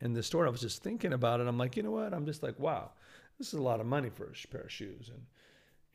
in 0.00 0.12
the 0.12 0.22
store. 0.22 0.46
I 0.46 0.50
was 0.50 0.60
just 0.60 0.82
thinking 0.82 1.12
about 1.12 1.40
it. 1.40 1.46
I'm 1.46 1.58
like, 1.58 1.76
you 1.76 1.82
know 1.82 1.90
what? 1.90 2.12
I'm 2.12 2.26
just 2.26 2.42
like, 2.42 2.58
wow, 2.58 2.90
this 3.38 3.48
is 3.48 3.54
a 3.54 3.62
lot 3.62 3.80
of 3.80 3.86
money 3.86 4.10
for 4.10 4.24
a 4.24 4.48
pair 4.48 4.62
of 4.62 4.72
shoes, 4.72 5.10
and 5.12 5.22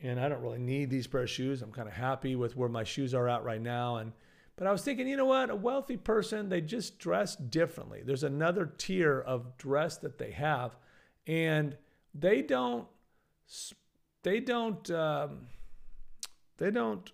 and 0.04 0.18
I 0.18 0.28
don't 0.28 0.42
really 0.42 0.58
need 0.58 0.90
these 0.90 1.06
pair 1.06 1.22
of 1.22 1.30
shoes. 1.30 1.62
I'm 1.62 1.70
kind 1.70 1.86
of 1.86 1.94
happy 1.94 2.34
with 2.34 2.56
where 2.56 2.68
my 2.68 2.82
shoes 2.82 3.14
are 3.14 3.28
at 3.28 3.44
right 3.44 3.62
now, 3.62 3.96
and. 3.96 4.12
But 4.54 4.66
I 4.66 4.70
was 4.70 4.82
thinking, 4.82 5.08
you 5.08 5.16
know 5.16 5.24
what? 5.24 5.48
A 5.48 5.56
wealthy 5.56 5.96
person, 5.96 6.50
they 6.50 6.60
just 6.60 6.98
dress 6.98 7.36
differently. 7.36 8.02
There's 8.04 8.22
another 8.22 8.66
tier 8.66 9.18
of 9.18 9.56
dress 9.56 9.96
that 9.96 10.18
they 10.18 10.30
have, 10.32 10.76
and 11.26 11.76
they 12.14 12.42
don't, 12.42 12.86
they 14.22 14.40
don't, 14.40 14.90
um, 14.90 15.48
they 16.58 16.70
don't 16.70 17.10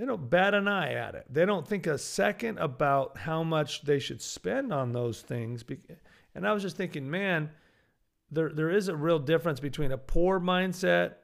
they 0.00 0.06
don't 0.06 0.30
bat 0.30 0.54
an 0.54 0.66
eye 0.66 0.94
at 0.94 1.14
it. 1.14 1.26
They 1.28 1.44
don't 1.44 1.68
think 1.68 1.86
a 1.86 1.98
second 1.98 2.56
about 2.56 3.18
how 3.18 3.42
much 3.42 3.82
they 3.82 3.98
should 3.98 4.22
spend 4.22 4.72
on 4.72 4.92
those 4.92 5.20
things. 5.20 5.62
And 6.34 6.48
I 6.48 6.52
was 6.52 6.62
just 6.62 6.78
thinking, 6.78 7.10
man, 7.10 7.50
there, 8.30 8.48
there 8.48 8.70
is 8.70 8.88
a 8.88 8.96
real 8.96 9.18
difference 9.18 9.60
between 9.60 9.92
a 9.92 9.98
poor 9.98 10.40
mindset, 10.40 11.16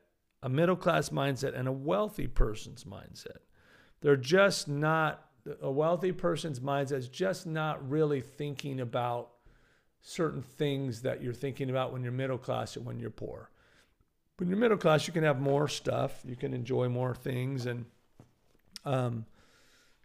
a 0.42 0.50
middle 0.50 0.76
class 0.76 1.08
mindset, 1.08 1.58
and 1.58 1.66
a 1.66 1.72
wealthy 1.72 2.26
person's 2.26 2.84
mindset. 2.84 3.38
They're 4.02 4.14
just 4.14 4.68
not, 4.68 5.24
a 5.62 5.70
wealthy 5.70 6.12
person's 6.12 6.60
mindset 6.60 6.98
is 6.98 7.08
just 7.08 7.46
not 7.46 7.88
really 7.88 8.20
thinking 8.20 8.80
about 8.80 9.30
certain 10.02 10.42
things 10.42 11.00
that 11.00 11.22
you're 11.22 11.32
thinking 11.32 11.70
about 11.70 11.94
when 11.94 12.02
you're 12.02 12.12
middle 12.12 12.36
class 12.36 12.76
and 12.76 12.84
when 12.84 13.00
you're 13.00 13.08
poor. 13.08 13.50
When 14.38 14.50
you're 14.50 14.58
middle 14.58 14.76
class, 14.76 15.06
you 15.06 15.14
can 15.14 15.24
have 15.24 15.40
more 15.40 15.66
stuff, 15.66 16.20
you 16.24 16.36
can 16.36 16.52
enjoy 16.52 16.88
more 16.90 17.14
things, 17.14 17.64
and 17.64 17.86
um, 18.84 19.24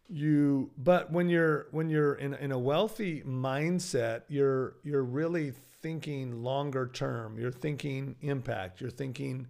you, 0.07 0.71
but 0.77 1.11
when 1.11 1.29
you're 1.29 1.67
when 1.71 1.89
you're 1.89 2.15
in 2.15 2.33
in 2.35 2.51
a 2.51 2.59
wealthy 2.59 3.21
mindset, 3.23 4.23
you're 4.29 4.75
you're 4.83 5.03
really 5.03 5.51
thinking 5.81 6.43
longer 6.43 6.87
term. 6.87 7.37
You're 7.37 7.51
thinking 7.51 8.15
impact. 8.21 8.81
You're 8.81 8.89
thinking. 8.89 9.47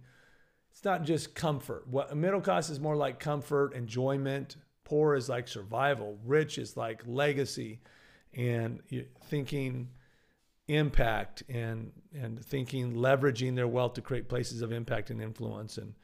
It's 0.72 0.84
not 0.84 1.04
just 1.04 1.34
comfort. 1.34 1.86
What 1.86 2.16
middle 2.16 2.40
class 2.40 2.70
is 2.70 2.80
more 2.80 2.96
like 2.96 3.20
comfort, 3.20 3.74
enjoyment. 3.74 4.56
Poor 4.84 5.14
is 5.14 5.28
like 5.28 5.46
survival. 5.46 6.18
Rich 6.24 6.58
is 6.58 6.76
like 6.76 7.02
legacy, 7.06 7.80
and 8.34 8.80
thinking 9.26 9.90
impact 10.74 11.42
and 11.48 11.92
and 12.14 12.44
thinking 12.44 12.94
leveraging 12.94 13.54
their 13.54 13.68
wealth 13.68 13.94
to 13.94 14.00
create 14.00 14.28
places 14.28 14.62
of 14.62 14.72
impact 14.72 15.10
and 15.10 15.20
influence 15.20 15.78
and 15.78 15.94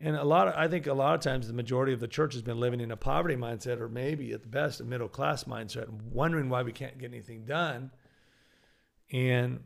and 0.00 0.14
a 0.14 0.24
lot 0.24 0.48
of, 0.48 0.54
I 0.54 0.68
think 0.68 0.86
a 0.86 0.92
lot 0.92 1.14
of 1.14 1.20
times 1.20 1.46
the 1.46 1.54
majority 1.54 1.92
of 1.92 2.00
the 2.00 2.08
church 2.08 2.34
has 2.34 2.42
been 2.42 2.60
living 2.60 2.80
in 2.80 2.90
a 2.90 2.96
poverty 2.96 3.36
mindset 3.36 3.80
or 3.80 3.88
maybe 3.88 4.32
at 4.32 4.42
the 4.42 4.48
best 4.48 4.80
a 4.80 4.84
middle 4.84 5.08
class 5.08 5.44
mindset, 5.44 5.88
wondering 6.12 6.50
why 6.50 6.62
we 6.62 6.72
can't 6.72 6.98
get 6.98 7.10
anything 7.10 7.46
done. 7.46 7.90
And, 9.10 9.60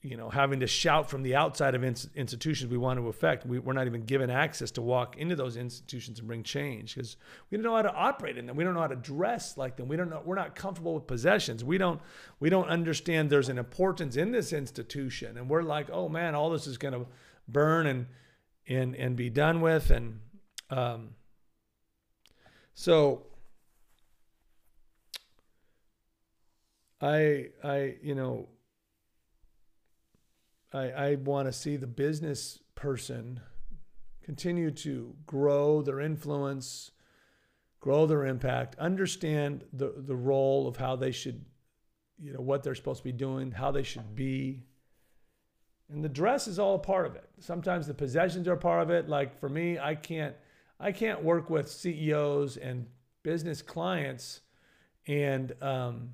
you 0.00 0.16
know, 0.16 0.30
having 0.30 0.60
to 0.60 0.66
shout 0.66 1.10
from 1.10 1.24
the 1.24 1.34
outside 1.34 1.74
of 1.74 1.82
institutions 1.82 2.70
we 2.70 2.78
want 2.78 3.00
to 3.00 3.08
affect. 3.08 3.44
We, 3.44 3.58
are 3.58 3.72
not 3.72 3.86
even 3.86 4.04
given 4.04 4.30
access 4.30 4.70
to 4.72 4.82
walk 4.82 5.16
into 5.16 5.34
those 5.34 5.56
institutions 5.56 6.20
and 6.20 6.28
bring 6.28 6.44
change 6.44 6.94
because 6.94 7.16
we 7.50 7.58
don't 7.58 7.64
know 7.64 7.74
how 7.74 7.82
to 7.82 7.92
operate 7.92 8.38
in 8.38 8.46
them. 8.46 8.54
We 8.54 8.62
don't 8.62 8.74
know 8.74 8.80
how 8.80 8.86
to 8.86 8.96
dress 8.96 9.56
like 9.56 9.76
them. 9.76 9.88
We 9.88 9.96
don't 9.96 10.08
know. 10.08 10.22
We're 10.24 10.36
not 10.36 10.54
comfortable 10.54 10.94
with 10.94 11.08
possessions. 11.08 11.64
We 11.64 11.78
don't. 11.78 12.00
We 12.38 12.48
don't 12.48 12.68
understand 12.68 13.30
there's 13.30 13.48
an 13.48 13.58
importance 13.58 14.16
in 14.16 14.30
this 14.30 14.52
institution, 14.52 15.36
and 15.36 15.48
we're 15.48 15.62
like, 15.62 15.90
oh 15.90 16.08
man, 16.08 16.36
all 16.36 16.50
this 16.50 16.68
is 16.68 16.78
going 16.78 16.94
to 16.94 17.06
burn 17.48 17.86
and 17.86 18.06
and 18.68 18.94
and 18.94 19.16
be 19.16 19.30
done 19.30 19.60
with 19.60 19.90
and 19.90 20.20
um, 20.70 21.10
so 22.74 23.26
I 27.00 27.48
I 27.64 27.96
you 28.02 28.14
know 28.14 28.48
I, 30.72 30.90
I 30.90 31.14
want 31.16 31.48
to 31.48 31.52
see 31.52 31.76
the 31.76 31.86
business 31.86 32.58
person 32.74 33.40
continue 34.22 34.70
to 34.70 35.14
grow 35.26 35.82
their 35.82 36.00
influence, 36.00 36.90
grow 37.80 38.06
their 38.06 38.26
impact, 38.26 38.76
understand 38.78 39.64
the, 39.72 39.94
the 39.96 40.16
role 40.16 40.68
of 40.68 40.76
how 40.76 40.96
they 40.96 41.12
should, 41.12 41.44
you 42.18 42.32
know, 42.32 42.40
what 42.40 42.62
they're 42.62 42.74
supposed 42.74 42.98
to 42.98 43.04
be 43.04 43.12
doing, 43.12 43.50
how 43.50 43.70
they 43.70 43.82
should 43.82 44.14
be. 44.14 44.62
And 45.90 46.04
the 46.04 46.08
dress 46.10 46.46
is 46.46 46.58
all 46.58 46.74
a 46.74 46.78
part 46.78 47.06
of 47.06 47.16
it. 47.16 47.28
Sometimes 47.40 47.86
the 47.86 47.94
possessions 47.94 48.46
are 48.46 48.56
part 48.56 48.82
of 48.82 48.90
it. 48.90 49.08
Like 49.08 49.38
for 49.40 49.48
me, 49.48 49.78
I 49.78 49.94
can't 49.94 50.34
I 50.80 50.92
can't 50.92 51.24
work 51.24 51.50
with 51.50 51.68
CEOs 51.68 52.56
and 52.56 52.86
business 53.22 53.62
clients 53.62 54.42
and 55.06 55.52
um, 55.60 56.10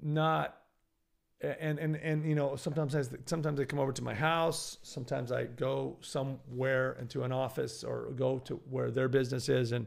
not 0.00 0.56
and 1.60 1.78
and 1.78 1.96
and 1.96 2.24
you 2.24 2.34
know 2.34 2.56
sometimes 2.56 2.94
I, 2.94 3.02
sometimes 3.26 3.58
they 3.58 3.64
come 3.64 3.78
over 3.78 3.92
to 3.92 4.02
my 4.02 4.14
house 4.14 4.78
sometimes 4.82 5.32
i 5.32 5.44
go 5.44 5.96
somewhere 6.00 6.96
into 7.00 7.22
an 7.22 7.32
office 7.32 7.84
or 7.84 8.10
go 8.16 8.38
to 8.40 8.54
where 8.70 8.90
their 8.90 9.08
business 9.08 9.48
is 9.48 9.72
and 9.72 9.86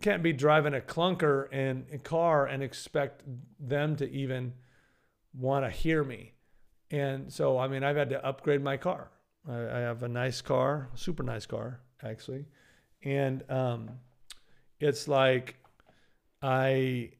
can't 0.00 0.22
be 0.22 0.32
driving 0.32 0.74
a 0.74 0.80
clunker 0.80 1.48
and 1.52 1.86
a 1.92 1.98
car 1.98 2.46
and 2.46 2.62
expect 2.62 3.22
them 3.60 3.96
to 3.96 4.10
even 4.10 4.52
want 5.32 5.64
to 5.64 5.70
hear 5.70 6.04
me. 6.04 6.32
And 6.90 7.32
so 7.32 7.58
i 7.58 7.66
mean 7.66 7.82
i've 7.82 7.96
had 7.96 8.10
to 8.10 8.24
upgrade 8.24 8.62
my 8.62 8.76
car. 8.76 9.10
I, 9.48 9.54
I 9.54 9.78
have 9.80 10.02
a 10.02 10.08
nice 10.08 10.40
car 10.40 10.88
super 10.94 11.22
nice 11.22 11.46
car 11.46 11.80
actually. 12.02 12.44
And 13.02 13.48
um, 13.50 13.90
it's 14.80 15.08
like 15.08 15.56
i 16.42 17.10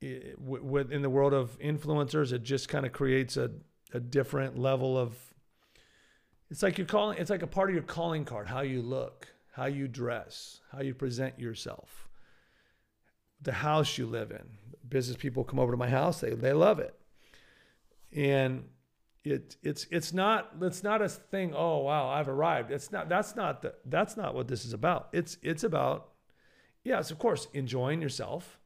in 0.00 1.02
the 1.02 1.10
world 1.10 1.34
of 1.34 1.58
influencers, 1.58 2.32
it 2.32 2.42
just 2.42 2.68
kind 2.68 2.86
of 2.86 2.92
creates 2.92 3.36
a, 3.36 3.50
a 3.92 4.00
different 4.00 4.58
level 4.58 4.96
of. 4.96 5.16
It's 6.50 6.62
like 6.62 6.78
you're 6.78 6.86
calling. 6.86 7.18
It's 7.18 7.30
like 7.30 7.42
a 7.42 7.46
part 7.46 7.68
of 7.68 7.74
your 7.74 7.84
calling 7.84 8.24
card: 8.24 8.48
how 8.48 8.62
you 8.62 8.82
look, 8.82 9.28
how 9.52 9.66
you 9.66 9.88
dress, 9.88 10.60
how 10.72 10.80
you 10.80 10.94
present 10.94 11.38
yourself, 11.38 12.08
the 13.40 13.52
house 13.52 13.98
you 13.98 14.06
live 14.06 14.30
in. 14.30 14.44
Business 14.88 15.16
people 15.16 15.44
come 15.44 15.58
over 15.58 15.72
to 15.72 15.78
my 15.78 15.88
house; 15.88 16.20
they 16.20 16.30
they 16.30 16.52
love 16.52 16.78
it, 16.78 16.94
and 18.12 18.64
it 19.22 19.56
it's 19.62 19.86
it's 19.90 20.12
not 20.12 20.52
it's 20.62 20.82
not 20.82 21.02
a 21.02 21.08
thing. 21.08 21.52
Oh 21.54 21.78
wow, 21.78 22.08
I've 22.08 22.28
arrived. 22.28 22.70
It's 22.70 22.90
not. 22.90 23.08
That's 23.08 23.36
not 23.36 23.62
the, 23.62 23.74
That's 23.84 24.16
not 24.16 24.34
what 24.34 24.48
this 24.48 24.64
is 24.64 24.72
about. 24.72 25.10
It's 25.12 25.36
it's 25.42 25.62
about 25.62 26.08
yes, 26.82 27.10
of 27.10 27.18
course, 27.18 27.46
enjoying 27.52 28.00
yourself 28.00 28.58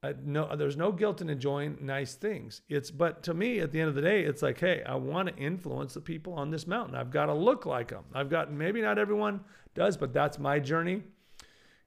uh, 0.00 0.12
no, 0.24 0.54
there's 0.54 0.76
no 0.76 0.92
guilt 0.92 1.20
in 1.20 1.28
enjoying 1.28 1.76
nice 1.80 2.14
things. 2.14 2.62
It's, 2.68 2.90
but 2.90 3.24
to 3.24 3.34
me, 3.34 3.58
at 3.58 3.72
the 3.72 3.80
end 3.80 3.88
of 3.88 3.96
the 3.96 4.02
day, 4.02 4.22
it's 4.22 4.42
like, 4.42 4.60
hey, 4.60 4.82
I 4.86 4.94
want 4.94 5.28
to 5.28 5.36
influence 5.36 5.94
the 5.94 6.00
people 6.00 6.34
on 6.34 6.50
this 6.50 6.68
mountain. 6.68 6.94
I've 6.94 7.10
got 7.10 7.26
to 7.26 7.34
look 7.34 7.66
like 7.66 7.88
them. 7.88 8.04
I've 8.14 8.30
got 8.30 8.52
maybe 8.52 8.80
not 8.80 8.98
everyone 8.98 9.40
does, 9.74 9.96
but 9.96 10.12
that's 10.12 10.38
my 10.38 10.60
journey. 10.60 11.02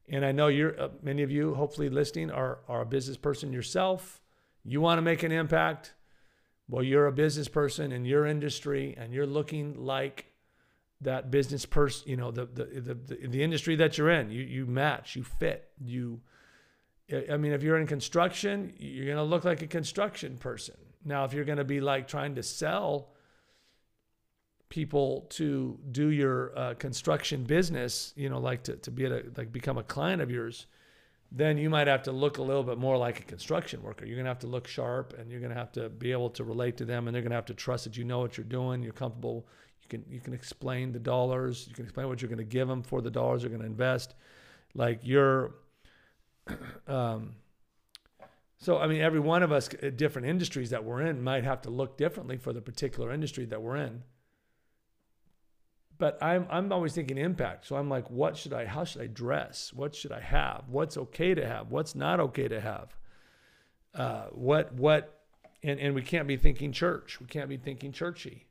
And 0.09 0.25
I 0.25 0.33
know 0.33 0.47
you're 0.47 0.79
uh, 0.79 0.89
many 1.01 1.23
of 1.23 1.31
you, 1.31 1.53
hopefully 1.53 1.89
listening, 1.89 2.31
are 2.31 2.59
are 2.67 2.81
a 2.81 2.85
business 2.85 3.15
person 3.15 3.53
yourself. 3.53 4.19
You 4.65 4.81
want 4.81 4.97
to 4.97 5.01
make 5.01 5.23
an 5.23 5.31
impact. 5.31 5.93
Well, 6.67 6.83
you're 6.83 7.07
a 7.07 7.13
business 7.13 7.47
person 7.47 7.93
in 7.93 8.03
your 8.03 8.25
industry, 8.25 8.93
and 8.97 9.13
you're 9.13 9.25
looking 9.25 9.85
like 9.85 10.25
that 10.99 11.31
business 11.31 11.65
person. 11.65 12.09
You 12.09 12.17
know, 12.17 12.31
the 12.31 12.45
the 12.45 12.65
the, 12.65 12.93
the, 12.93 13.27
the 13.27 13.43
industry 13.43 13.77
that 13.77 13.97
you're 13.97 14.09
in. 14.09 14.31
You 14.31 14.41
you 14.41 14.65
match. 14.65 15.15
You 15.15 15.23
fit. 15.23 15.69
You 15.79 16.19
I 17.13 17.37
mean, 17.37 17.51
if 17.51 17.63
you're 17.63 17.77
in 17.77 17.87
construction, 17.87 18.73
you're 18.77 19.05
going 19.05 19.17
to 19.17 19.23
look 19.23 19.43
like 19.43 19.61
a 19.61 19.67
construction 19.67 20.37
person. 20.37 20.75
Now, 21.03 21.25
if 21.25 21.33
you're 21.33 21.45
going 21.45 21.57
to 21.57 21.63
be 21.63 21.81
like 21.81 22.07
trying 22.07 22.35
to 22.35 22.43
sell 22.43 23.09
people 24.69 25.27
to 25.29 25.77
do 25.91 26.09
your 26.09 26.57
uh, 26.57 26.73
construction 26.75 27.43
business, 27.43 28.13
you 28.15 28.29
know, 28.29 28.39
like 28.39 28.63
to, 28.63 28.75
to 28.77 28.91
be 28.91 29.05
a, 29.05 29.23
like 29.35 29.51
become 29.51 29.77
a 29.77 29.83
client 29.83 30.21
of 30.21 30.31
yours, 30.31 30.67
then 31.31 31.57
you 31.57 31.69
might 31.69 31.87
have 31.87 32.03
to 32.03 32.11
look 32.11 32.37
a 32.37 32.41
little 32.41 32.63
bit 32.63 32.77
more 32.77 32.97
like 32.97 33.19
a 33.19 33.23
construction 33.23 33.81
worker. 33.83 34.05
You're 34.05 34.15
going 34.15 34.25
to 34.25 34.29
have 34.31 34.39
to 34.39 34.47
look 34.47 34.67
sharp 34.67 35.13
and 35.17 35.31
you're 35.31 35.39
going 35.39 35.53
to 35.53 35.57
have 35.57 35.71
to 35.73 35.89
be 35.89 36.11
able 36.11 36.29
to 36.31 36.43
relate 36.43 36.77
to 36.77 36.85
them 36.85 37.07
and 37.07 37.15
they're 37.15 37.21
going 37.21 37.31
to 37.31 37.35
have 37.35 37.45
to 37.45 37.53
trust 37.53 37.85
that 37.85 37.97
you 37.97 38.03
know 38.03 38.19
what 38.19 38.37
you're 38.37 38.45
doing. 38.45 38.83
You're 38.83 38.93
comfortable. 38.93 39.47
You 39.81 39.87
can, 39.89 40.05
you 40.09 40.19
can 40.19 40.33
explain 40.33 40.91
the 40.91 40.99
dollars. 40.99 41.67
You 41.69 41.75
can 41.75 41.85
explain 41.85 42.07
what 42.07 42.21
you're 42.21 42.29
going 42.29 42.39
to 42.39 42.43
give 42.43 42.67
them 42.67 42.83
for 42.83 43.01
the 43.01 43.11
dollars 43.11 43.41
they're 43.41 43.49
going 43.49 43.61
to 43.61 43.67
invest. 43.67 44.15
Like 44.73 44.99
you're, 45.03 45.55
um, 46.87 47.35
so, 48.57 48.77
I 48.77 48.85
mean, 48.85 49.01
every 49.01 49.19
one 49.19 49.41
of 49.41 49.51
us, 49.51 49.69
uh, 49.81 49.89
different 49.89 50.27
industries 50.27 50.69
that 50.69 50.83
we're 50.83 51.01
in, 51.01 51.23
might 51.23 51.43
have 51.43 51.61
to 51.63 51.71
look 51.71 51.97
differently 51.97 52.37
for 52.37 52.53
the 52.53 52.61
particular 52.61 53.11
industry 53.11 53.45
that 53.45 53.61
we're 53.61 53.77
in. 53.77 54.03
But 55.97 56.21
I'm, 56.21 56.47
I'm 56.49 56.71
always 56.71 56.93
thinking 56.93 57.17
impact. 57.17 57.65
So 57.65 57.75
I'm 57.75 57.89
like, 57.89 58.09
what 58.09 58.37
should 58.37 58.53
I, 58.53 58.65
how 58.65 58.83
should 58.83 59.01
I 59.01 59.07
dress? 59.07 59.71
What 59.73 59.95
should 59.95 60.11
I 60.11 60.19
have? 60.19 60.65
What's 60.67 60.97
okay 60.97 61.33
to 61.33 61.45
have? 61.45 61.71
What's 61.71 61.95
not 61.95 62.19
okay 62.19 62.47
to 62.47 62.61
have? 62.61 62.95
Uh, 63.93 64.25
what, 64.31 64.73
what, 64.73 65.21
and, 65.63 65.79
and 65.79 65.95
we 65.95 66.01
can't 66.01 66.27
be 66.27 66.37
thinking 66.37 66.71
church. 66.71 67.19
We 67.19 67.27
can't 67.27 67.49
be 67.49 67.57
thinking 67.57 67.91
churchy. 67.91 68.47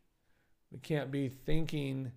We 0.72 0.78
can't 0.78 1.10
be 1.10 1.28
thinking, 1.28 2.12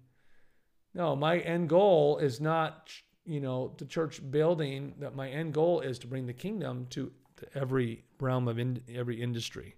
no, 0.94 1.16
my 1.16 1.40
end 1.40 1.70
goal 1.70 2.18
is 2.18 2.40
not 2.42 2.92
you 3.26 3.40
know, 3.40 3.74
the 3.78 3.86
church 3.86 4.22
building, 4.32 4.96
that 5.00 5.16
my 5.16 5.30
end 5.30 5.54
goal 5.54 5.80
is 5.80 6.00
to 6.00 6.08
bring 6.08 6.26
the 6.26 6.34
kingdom 6.34 6.88
to, 6.90 7.12
to 7.38 7.48
every 7.56 8.04
realm 8.20 8.48
of 8.48 8.60
in, 8.60 8.82
every 8.94 9.22
industry. 9.22 9.76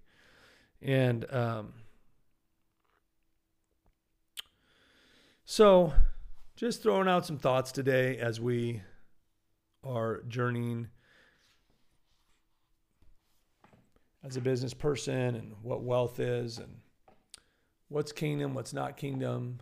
And 0.81 1.31
um, 1.31 1.73
so, 5.45 5.93
just 6.55 6.81
throwing 6.81 7.07
out 7.07 7.25
some 7.25 7.37
thoughts 7.37 7.71
today 7.71 8.17
as 8.17 8.39
we 8.39 8.81
are 9.83 10.23
journeying 10.27 10.87
as 14.23 14.37
a 14.37 14.41
business 14.41 14.73
person 14.73 15.35
and 15.35 15.53
what 15.61 15.83
wealth 15.83 16.19
is 16.19 16.57
and 16.57 16.77
what's 17.89 18.11
kingdom, 18.11 18.55
what's 18.55 18.73
not 18.73 18.97
kingdom, 18.97 19.59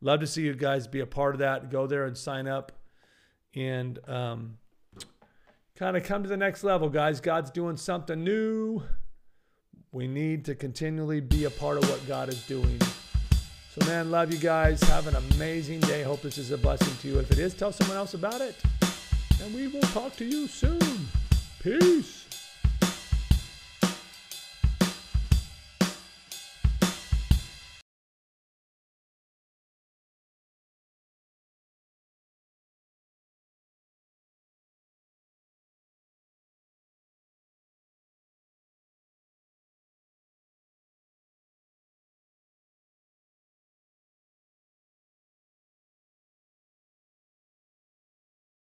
love 0.02 0.20
to 0.20 0.26
see 0.26 0.42
you 0.42 0.54
guys 0.54 0.86
be 0.86 1.00
a 1.00 1.06
part 1.06 1.34
of 1.34 1.38
that. 1.38 1.70
Go 1.70 1.86
there 1.86 2.04
and 2.04 2.16
sign 2.16 2.46
up 2.46 2.72
and 3.54 3.98
um, 4.08 4.58
kind 5.76 5.96
of 5.96 6.02
come 6.02 6.22
to 6.22 6.28
the 6.28 6.36
next 6.36 6.64
level, 6.64 6.90
guys. 6.90 7.20
God's 7.20 7.50
doing 7.50 7.76
something 7.76 8.22
new. 8.22 8.82
We 9.92 10.08
need 10.08 10.44
to 10.46 10.54
continually 10.54 11.20
be 11.20 11.44
a 11.44 11.50
part 11.50 11.78
of 11.78 11.88
what 11.88 12.06
God 12.06 12.28
is 12.28 12.46
doing. 12.46 12.80
So, 13.70 13.86
man, 13.86 14.10
love 14.10 14.32
you 14.32 14.38
guys. 14.38 14.82
Have 14.82 15.06
an 15.06 15.16
amazing 15.16 15.80
day. 15.80 16.02
Hope 16.02 16.20
this 16.20 16.36
is 16.36 16.50
a 16.50 16.58
blessing 16.58 16.94
to 17.00 17.08
you. 17.08 17.18
If 17.20 17.30
it 17.30 17.38
is, 17.38 17.54
tell 17.54 17.72
someone 17.72 17.96
else 17.96 18.14
about 18.14 18.40
it. 18.40 18.56
And 19.42 19.54
we 19.54 19.68
will 19.68 19.80
talk 19.80 20.16
to 20.16 20.24
you 20.24 20.46
soon. 20.46 21.08
Peace. 21.62 22.31